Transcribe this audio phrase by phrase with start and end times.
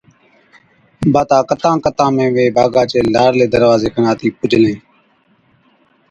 [1.13, 4.77] باتا ڪتان ڪتان ۾ وين باغا چي لارلي دَروازي کن آتِي پُجلين۔